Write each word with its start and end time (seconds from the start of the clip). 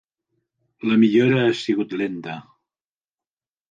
La 0.93 0.97
millora 1.03 1.39
ha 1.43 1.53
sigut 1.61 1.97
lenta. 2.03 2.43